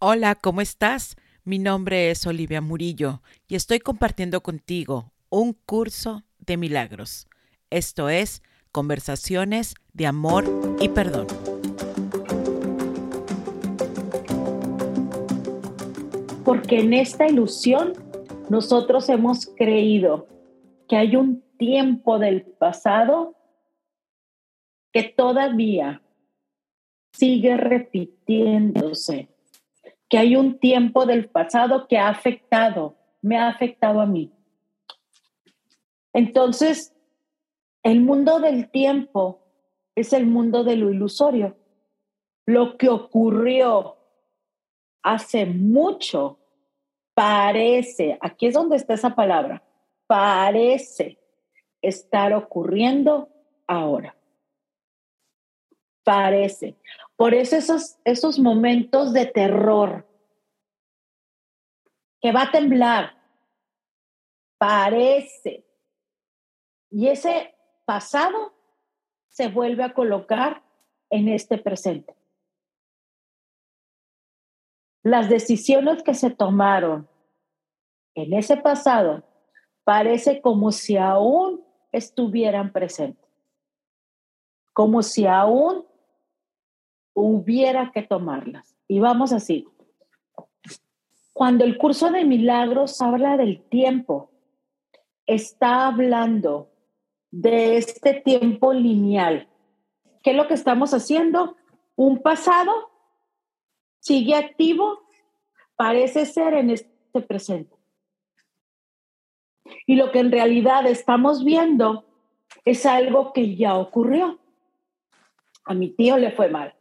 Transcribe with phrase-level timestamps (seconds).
[0.00, 1.16] Hola, ¿cómo estás?
[1.42, 7.26] Mi nombre es Olivia Murillo y estoy compartiendo contigo un curso de milagros.
[7.68, 10.44] Esto es Conversaciones de Amor
[10.78, 11.26] y Perdón.
[16.44, 17.94] Porque en esta ilusión
[18.48, 20.28] nosotros hemos creído
[20.88, 23.34] que hay un tiempo del pasado
[24.92, 26.02] que todavía
[27.10, 29.36] sigue repitiéndose
[30.08, 34.32] que hay un tiempo del pasado que ha afectado, me ha afectado a mí.
[36.12, 36.94] Entonces,
[37.82, 39.44] el mundo del tiempo
[39.94, 41.56] es el mundo de lo ilusorio.
[42.46, 43.96] Lo que ocurrió
[45.02, 46.38] hace mucho
[47.14, 49.62] parece, aquí es donde está esa palabra,
[50.06, 51.18] parece
[51.82, 53.28] estar ocurriendo
[53.66, 54.17] ahora.
[56.08, 56.74] Parece.
[57.16, 60.08] Por eso esos, esos momentos de terror,
[62.22, 63.14] que va a temblar,
[64.56, 65.66] parece.
[66.90, 68.54] Y ese pasado
[69.28, 70.62] se vuelve a colocar
[71.10, 72.16] en este presente.
[75.02, 77.06] Las decisiones que se tomaron
[78.14, 79.24] en ese pasado
[79.84, 83.28] parece como si aún estuvieran presentes,
[84.72, 85.86] como si aún
[87.20, 88.76] hubiera que tomarlas.
[88.86, 89.66] Y vamos así.
[91.32, 94.30] Cuando el curso de milagros habla del tiempo,
[95.26, 96.70] está hablando
[97.30, 99.48] de este tiempo lineal.
[100.22, 101.56] ¿Qué es lo que estamos haciendo?
[101.94, 102.72] Un pasado
[104.00, 105.00] sigue activo,
[105.76, 107.76] parece ser en este presente.
[109.86, 112.06] Y lo que en realidad estamos viendo
[112.64, 114.38] es algo que ya ocurrió.
[115.64, 116.74] A mi tío le fue mal.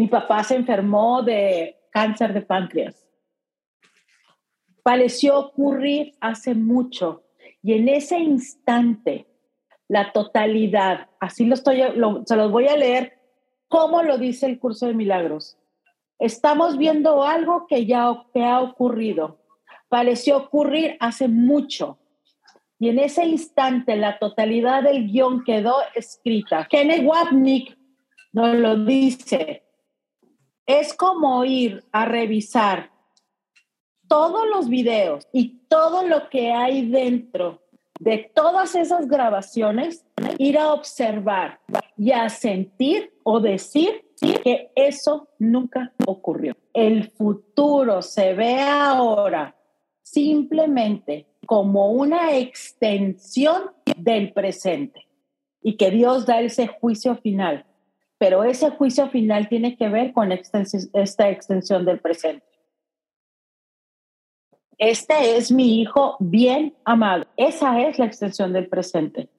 [0.00, 3.06] Mi papá se enfermó de cáncer de páncreas.
[4.82, 7.24] Pareció ocurrir hace mucho
[7.62, 9.26] y en ese instante
[9.88, 11.82] la totalidad, así lo estoy,
[12.24, 13.18] se los voy a leer,
[13.68, 15.58] como lo dice el curso de milagros.
[16.18, 19.42] Estamos viendo algo que ya que ha ocurrido.
[19.90, 21.98] Pareció ocurrir hace mucho.
[22.78, 26.66] Y en ese instante la totalidad del guion quedó escrita.
[26.70, 27.76] Kenneth Wapnick
[28.32, 29.64] nos lo dice
[30.78, 32.90] es como ir a revisar
[34.06, 37.62] todos los videos y todo lo que hay dentro
[37.98, 40.06] de todas esas grabaciones,
[40.38, 41.60] ir a observar
[41.96, 46.56] y a sentir o decir que eso nunca ocurrió.
[46.72, 49.56] El futuro se ve ahora
[50.02, 55.08] simplemente como una extensión del presente
[55.62, 57.66] y que Dios da ese juicio final
[58.20, 62.44] pero ese juicio final tiene que ver con esta extensión del presente.
[64.76, 67.24] Este es mi hijo bien amado.
[67.38, 69.30] Esa es la extensión del presente.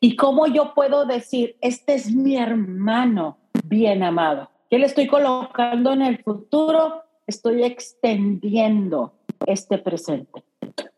[0.00, 4.50] ¿Y cómo yo puedo decir, este es mi hermano bien amado?
[4.68, 7.04] ¿Qué le estoy colocando en el futuro?
[7.28, 9.12] Estoy extendiendo
[9.46, 10.42] este presente.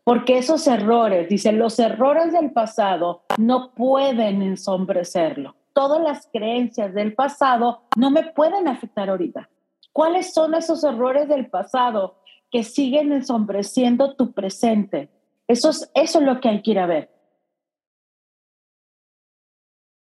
[0.03, 7.13] Porque esos errores, dicen, los errores del pasado no pueden ensombrecerlo todas las creencias del
[7.13, 9.47] pasado no me pueden afectar ahorita.
[9.93, 12.17] ¿Cuáles son esos errores del pasado
[12.49, 15.11] que siguen ensombreciendo tu presente?
[15.47, 17.11] Eso es, eso es lo que hay que ir a ver.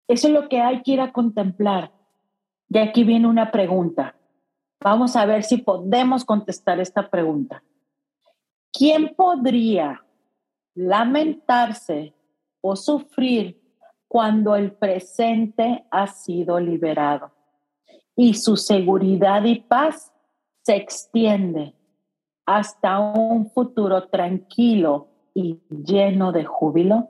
[0.07, 1.91] Eso es lo que hay que ir a contemplar.
[2.67, 4.16] Y aquí viene una pregunta.
[4.83, 7.61] Vamos a ver si podemos contestar esta pregunta.
[8.73, 10.03] ¿Quién podría
[10.73, 12.16] lamentarse
[12.61, 13.60] o sufrir
[14.11, 17.31] cuando el presente ha sido liberado
[18.13, 20.11] y su seguridad y paz
[20.63, 21.73] se extiende
[22.45, 27.09] hasta un futuro tranquilo y lleno de júbilo?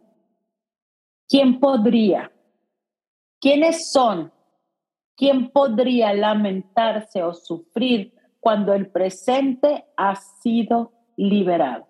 [1.27, 2.31] ¿Quién podría?
[3.39, 4.31] ¿Quiénes son?
[5.17, 11.87] ¿Quién podría lamentarse o sufrir cuando el presente ha sido liberado?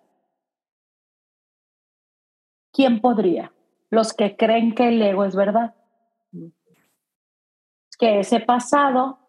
[2.71, 3.51] ¿Quién podría?
[3.91, 5.75] Los que creen que el ego es verdad.
[7.99, 9.19] Que ese pasado,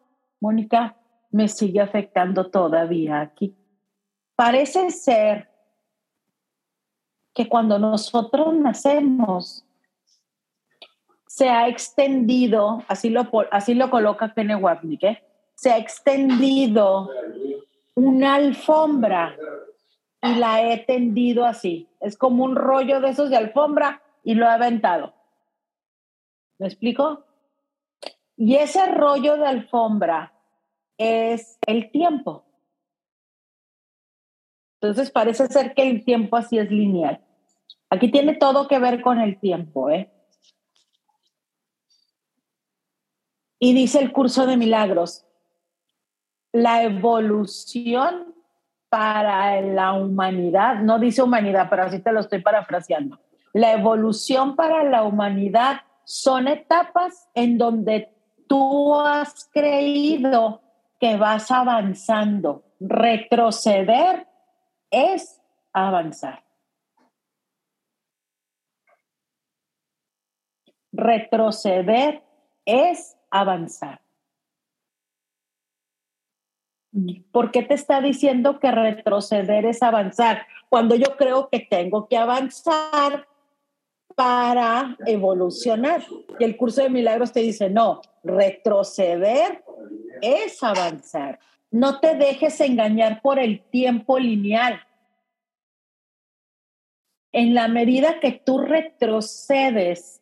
[0.40, 0.96] Mónica,
[1.30, 3.54] me sigue afectando todavía aquí.
[4.34, 5.50] Parece ser
[7.34, 9.66] que cuando nosotros nacemos,
[11.26, 15.22] se ha extendido, así lo, así lo coloca Kenne Wapnick, ¿eh?
[15.54, 17.10] se ha extendido
[17.94, 19.36] una alfombra
[20.22, 21.88] y la he tendido así.
[22.00, 25.14] Es como un rollo de esos de alfombra y lo ha aventado.
[26.58, 27.24] ¿Me explico?
[28.36, 30.32] Y ese rollo de alfombra
[30.96, 32.44] es el tiempo.
[34.80, 37.24] Entonces parece ser que el tiempo así es lineal.
[37.90, 40.10] Aquí tiene todo que ver con el tiempo, ¿eh?
[43.60, 45.24] Y dice el curso de milagros,
[46.52, 48.34] la evolución
[48.88, 53.20] para la humanidad, no dice humanidad, pero así te lo estoy parafraseando.
[53.52, 58.12] La evolución para la humanidad son etapas en donde
[58.46, 60.62] tú has creído
[60.98, 62.64] que vas avanzando.
[62.80, 64.26] Retroceder
[64.90, 65.40] es
[65.72, 66.44] avanzar.
[70.92, 72.22] Retroceder
[72.64, 74.02] es avanzar.
[77.32, 80.46] ¿Por qué te está diciendo que retroceder es avanzar?
[80.68, 83.26] Cuando yo creo que tengo que avanzar
[84.14, 86.04] para evolucionar.
[86.38, 89.64] Y el curso de milagros te dice, no, retroceder
[90.20, 91.38] es avanzar.
[91.70, 94.80] No te dejes engañar por el tiempo lineal.
[97.32, 100.20] En la medida que tú retrocedes,